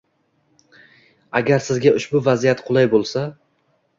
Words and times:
agar 1.41 1.59
sizga 1.67 1.93
ushbu 1.99 2.21
vaziyat 2.31 2.63
qulay 2.71 2.89
bo‘lsa 2.97 3.27